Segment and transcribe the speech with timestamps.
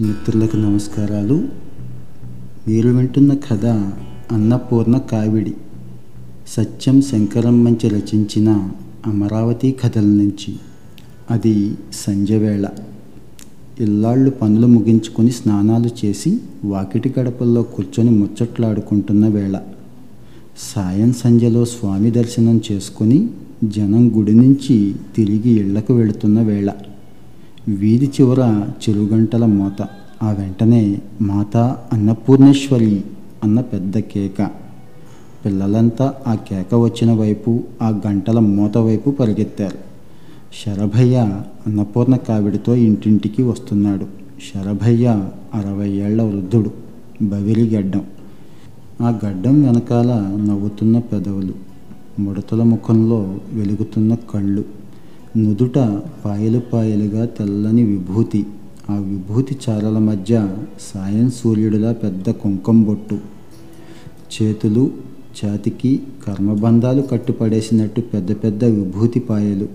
[0.00, 1.48] మిత్రులకు నమస్కారాలు.
[2.68, 3.66] మీరు వింటున్న కథ
[4.32, 5.54] అన్నపూర్ణ కావిడి.
[6.48, 8.70] సత్యం శంకరం మంచి రచించిన
[9.06, 10.56] అమరావతి కథల నుంచి.
[11.30, 12.68] అది సంజవేళ.
[13.80, 19.60] ఇల్లాళ్ళు పనులు ముగించుకొని స్నానాలు చేసి వాకిటి గడపల్లో కూర్చొని ముచ్చట్లాడుకుంటున్న వేళ.
[20.58, 23.28] సాయం సంజలో స్వామి దర్శనం చేసుకుని
[23.64, 26.72] జనం గుడి నుంచి తిరిగి ఇళ్ళకు వెళుతున్న వేళ.
[27.68, 29.86] వీధి చివర చెరుగంటల మోత.
[30.22, 33.04] ఆ వెంటనే మాతా అన్నపూర్ణేశ్వరి
[33.44, 34.50] అన్న పెద్ద కేక.
[35.44, 39.78] పిల్లలంతా ఆ కేక వచ్చిన వైపు ఆ గంటల మూత వైపు పరిగెత్తారు.
[40.64, 44.06] శరభయ్య అన్నపూర్ణ కావిడితో ఇంటింటికి వస్తున్నాడు.
[44.54, 46.70] శరభయ్య అరవై ఏళ్ళ వృద్ధుడు
[47.22, 48.02] బవిలి గడ్డం.
[49.00, 50.12] ఆ గడ్డం వెనకాల
[50.48, 51.54] నవ్వుతున్న పెదవులు
[52.18, 54.64] ముడతల ముఖంలో వెలుగుతున్న కళ్ళు.
[55.36, 55.78] నుదుట
[56.24, 58.46] పాయలు పాయలుగా తెల్లని విభూతి.
[58.90, 60.56] ఆ విభూతి చారల మధ్య
[60.94, 63.18] సాయం సూర్యుడిలా పెద్ద కుంకం బొట్టు.
[64.42, 64.90] చేతులు
[65.44, 69.68] ఛాతికి కర్మబంధాలు కట్టుపడేసినట్టు పెద్ద పెద్ద విభూతి పాయలు.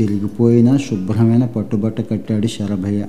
[0.00, 3.06] చిరిగిపోయిన శుభ్రమైన పట్టుబట్ట కట్టాడు శరభయ్య.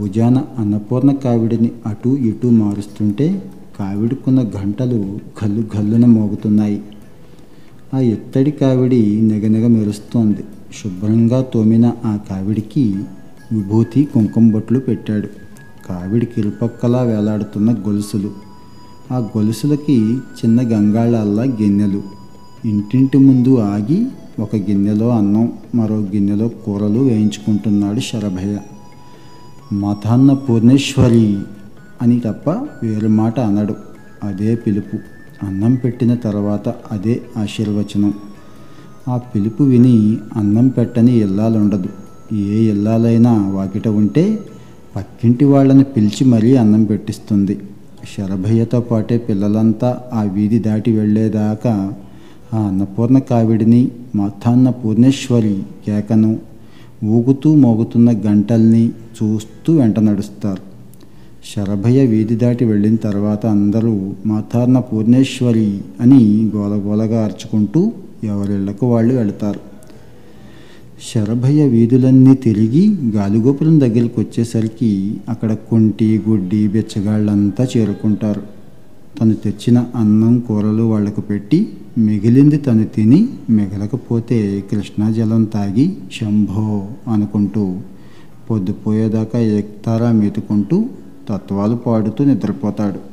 [0.00, 6.82] భుజాన అన్నపూర్ణ కావిడిని అటు ఇటు మారుస్తుంటే కావిడికున్న గంటలు గల్లు గల్లున మోగుతున్నాయి.
[7.94, 10.44] ఆ ఎత్తడి కావిడి నెగనెగ మెరుస్తోంది.
[10.82, 12.94] శుభ్రంగా తోమిన ఆ కావిడికి
[13.52, 15.26] విభూతి కుంకుమ బొట్లు పెట్టాడు.
[15.88, 18.30] కావిడికి ఇరుపక్కలా వేలాడుతున్న గొలుసులు.
[19.12, 22.02] ఆ గొలుసులకి చిన్న గంగాళాల్లా గిన్నెలు.
[22.64, 24.06] ఇంటింటి ముందు ఆగి
[24.38, 28.58] ఒక గిన్నెలో అన్నం మరో గిన్నెలో కూరలు వేయించుకుంటున్నాడు శరభయ్య.
[29.72, 31.38] మతాన్న పూర్ణేశ్వరి
[32.02, 32.50] అని తప్ప
[32.82, 33.74] వేరు మాట అనడు.
[34.22, 34.98] అదే పిలుపు.
[35.42, 38.14] అన్నం పెట్టిన తర్వాత అదే ఆశీర్వచనం.
[39.08, 41.88] ఆ పిలుపు విని అన్నం పెట్టని ఇల్లాలుండదు.
[42.34, 44.38] ఏ ఇల్లాలైనా వాకిట ఉంటే
[44.96, 47.60] పక్కింటి వాళ్ళని పిలిచి మరీ అన్నం పెట్టిస్తుంది.
[48.16, 51.92] శరభయ్యతో పాటే పిల్లలంతా ఆ వీధి దాటి వెళ్ళేదాకా
[52.54, 56.38] ఆ అన్నపూర్ణ కావిడిని మాతాన్న పూర్ణేశ్వరి కేకను
[57.04, 60.71] ఊగుతూ మోగుతున్న గంటల్ని చూస్తూ వెంట నడుస్తారు.
[61.50, 67.92] శరభయ్య వీధి దాటి వెళ్ళిన తర్వాత అందరూ మాతార్న పూర్ణేశ్వరి అని గోలగోలగా అర్చుకుంటూ
[68.24, 69.60] ఎవరిళ్ళకు వాళ్ళు వెళతారు.
[71.12, 72.84] శరభయ్య వీధులన్నీ తిరిగి
[73.16, 78.42] గాలిగోపురం దగ్గరికి వచ్చేసరికి అక్కడ కుంటి గుడ్డి బెచ్చగాళ్ళంతా చేరుకుంటారు.
[79.20, 81.58] తను తెచ్చిన అన్నం కూరలు వాళ్ళకు పెట్టి
[81.98, 84.38] మిగిలింది తను తిని మిగలకపోతే
[84.70, 87.64] కృష్ణా జలం తాగి శంభో అనుకుంటూ
[88.50, 90.78] పొద్దుపోయేదాకా ఎక్తారా మెతుకుంటూ
[91.28, 93.12] తత్వాలు పాడుతూ నిద్రపోతాడు.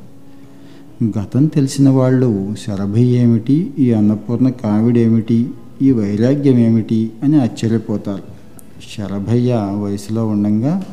[1.20, 3.74] గతం తెలిసిన వాళ్ళు శరభయ్య ఏమిటి?
[3.80, 5.50] ఈ అన్నపూర్ణ కావిడేమిటి
[5.82, 7.12] ఈ వైరాగ్యం ఏమిటి?
[7.24, 8.24] అని ఆశ్చర్యపోతారు.
[8.98, 10.84] శరభయ్య వయసులో ఉండంగా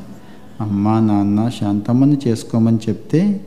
[0.60, 3.41] అమ్మా నాన్న శాంతమ్మని చేసుకోమని చెప్తే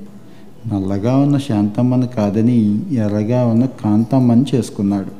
[0.74, 5.19] నల్లగా ఉన్న శాంతమ్మని కాదని ఎర్రగా ఉన్న కాంతమ్మని చేసుకున్నాడు.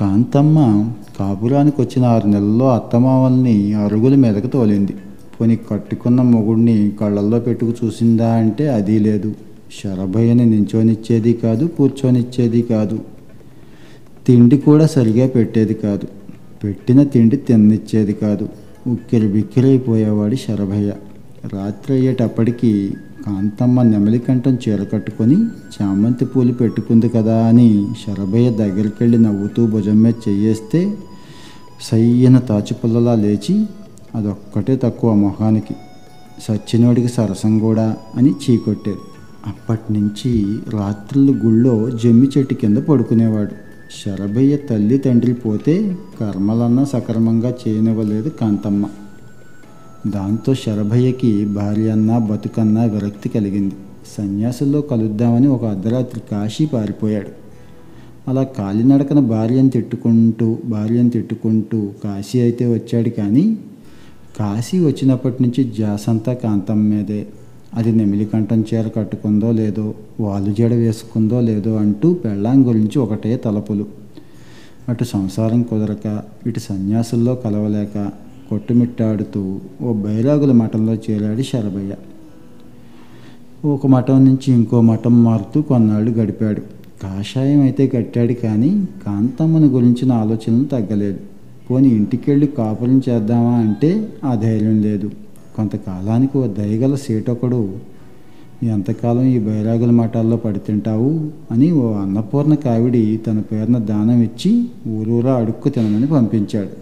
[0.00, 0.88] కాంతమ్మ
[1.20, 4.96] కాపురానికి వచ్చిన ఆరు నెలల్లో అత్తమామల్ని అరుగుల మీదకు తోలింది.
[5.42, 9.34] పోని కట్టుకున్న మొగుడిని కళ్ళల్లో పెట్టుకు చూసిందా అంటే అది లేదు.
[9.84, 12.98] శరభయ్యని నించోనిచ్చేది కాదు కూర్చొనిచ్చేది కాదు.
[14.26, 16.06] తిండి కూడా సరిగా పెట్టేది కాదు.
[16.64, 18.48] పెట్టిన తిండి తిన్నిచ్చేది కాదు.
[18.86, 20.92] ఉక్కిరి బిక్కిరైపోయేవాడు శరభయ్య.
[21.52, 22.90] రాత్రి అయ్యేటప్పటికీ
[23.26, 30.02] కాంతమ్మ నెమలి కంఠం చీర కట్టుకొని చామంతి పూలు పెట్టుకుంది కదా అని శరభయ్య దగ్గరికి వెళ్ళి నవ్వుతూ భుజం
[30.02, 30.94] మీద చెయ్యేస్తే
[31.82, 33.64] సయ్యన తాచుపుల్లలా లేచి
[34.14, 35.74] అదొక్కటే తక్కువ మొహానికి.
[36.42, 38.98] సచ్చినోడికి సరసం కూడా అని చీకొట్టేది
[39.46, 43.54] అప్పటి నుంచి రాత్రులు గుళ్ళో జమ్మి చెట్టు కింద పడుకునేవాడు.
[44.04, 48.86] శరభయ్య తల్లి తండ్రి పోతే కర్మలన్నా సక్రమంగా చేయనివ్వలేదు కాంతమ్మ.
[50.06, 53.74] దాంతో శరభయ్యకి భార్య అన్నా బతుకన్నా విరక్తి కలిగింది.
[54.18, 57.28] సన్యాసుల్లో కలుద్దామని ఒక అర్ధరాత్రి కాశీ పారిపోయాడు.
[58.28, 63.58] అలా కాలినడకన భార్యను తిట్టుకుంటూ భార్యను తిట్టుకుంటూ కాశీ అయితే వచ్చాడు కానీ
[64.38, 67.26] కాశీ వచ్చినప్పటి నుంచి జాసంతా కాంతమ్మ మీదే.
[67.74, 73.86] అది నెమిలి కంఠం చీర కట్టుకుందో లేదో వాళ్ళు జడ వేసుకుందో లేదో అంటూ పెళ్ళాం గురించి ఒకటే తలపులు.
[74.88, 78.10] అటు సంసారం కుదరక ఇటు సన్యాసుల్లో కలవలేక
[78.50, 81.94] కొట్టుమిట్టాడుతూ ఓ బైరాగుల మఠంలో చేరాడు శరభయ్య.
[83.68, 86.60] ఒక మఠం నుంచి ఇంకో మఠం మారుతూ కొన్నాళ్ళు గడిపాడు.
[87.02, 91.31] కాషాయం అయితే కట్టాడు కానీ కాంతమ్మని గురించిన ఆలోచనలు తగ్గలేదు.
[91.70, 95.10] పోని ఇంటికెళ్ళి కాపురం చేద్దామా అంటే ఆ ధైర్యం లేదు.
[95.56, 97.76] కొంతకాలానికి ఓ దయగల సేటొకడు
[98.62, 105.68] ఎంతకాలం ఈ బైరాగుల మఠాల్లో పడుతుంటావు అని ఓ అన్నపూర్ణ కావిడి తన పేరున దానం ఇచ్చి ఊరూరా అడుక్కు
[105.68, 106.74] తినమని పంపించాడు.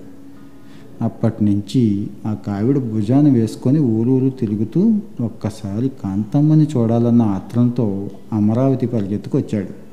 [1.04, 9.89] అప్పటి నుంచి ఆ కావిడ భుజాన వేసుకొని ఊరూరు తిరుగుతూ ఒక్కసారి కాంతమ్మని చూడాలన్న ఆత్రంతో అమరావతి పరిగెత్తుకొచ్చాడు.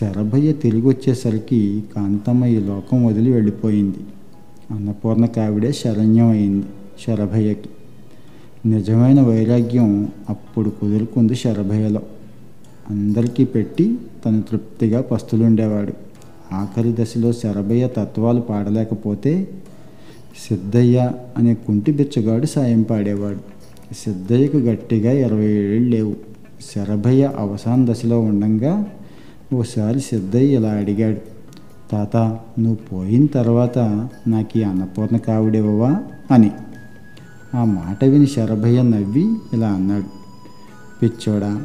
[0.00, 3.98] శరభయ్య తిరిగి వచ్చేసరికి కాంతమ్మ ఈ లోకం వదిలి వెళ్ళిపోయింది.
[4.70, 6.66] అన్నపూర్ణ కావిడే శరణ్యం అయింది
[7.06, 7.68] శరభయ్యకి.
[8.68, 12.00] నిజమైన వైరాగ్యం అప్పుడు కుదురుకుంది శరభయ్యలో.
[12.90, 15.92] అందరికీ పెట్టి తను తృప్తిగా పస్తులుండేవాడు.
[16.52, 19.48] ఆఖరి దశలో శరభయ్య తత్వాలు పాడలేకపోతే
[20.48, 23.38] సిద్ధయ్య అనే కుంటి బిచ్చగాడు సాయం పాడేవాడు.
[23.94, 26.16] సిద్ధయ్యకు గట్టిగా ఇరవై ఏళ్ళు లేవు.
[26.74, 28.86] శరభయ్య అవసాన దశలో ఉండంగా
[29.54, 31.20] ఓసారి సిద్ధయ్య ఇలా అడిగాడు
[31.92, 32.16] తాత
[32.58, 33.78] నువ్వు పోయిన తర్వాత
[34.26, 35.96] నాకు ఈ అన్నపూర్ణ కావిడివ్వవా
[36.30, 36.50] అని.
[37.54, 40.04] ఆ మాట విని శరభయ్య నవ్వి ఇలా అన్నాడు
[41.02, 41.62] పిచ్చోడా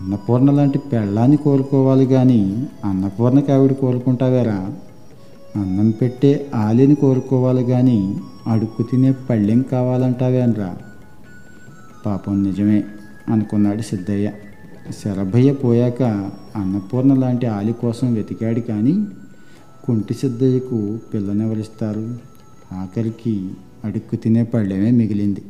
[0.00, 4.70] అన్నపూర్ణ లాంటి పెళ్ళాన్ని కోరుకోవాలి కానీ అన్నపూర్ణ కావిడ కోరుకుంటావేరా?
[5.56, 10.76] అన్నం పెట్టే ఆలిని కోరుకోవాలి కానీ అడుక్కు తినే పళ్ళెం కావాలంటావేనరా?
[12.06, 12.84] పాపం నిజమే
[13.28, 14.32] అనుకున్నాడు సిద్ధయ్య.
[15.04, 19.06] శరభయ్య పోయాక అన్నపూర్ణ లాంటి ఆలి కోసం వెతికాడు కానీ
[19.84, 22.18] కుంటి సిద్ధయ్యకు పిల్లనెవరిస్తారు?
[22.72, 23.50] ఆఖరికి
[23.84, 25.42] అడుక్కు తినే పళ్ళెమే మిగిలింది.